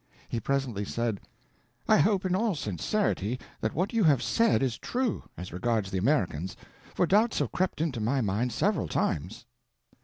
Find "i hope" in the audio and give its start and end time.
1.87-2.25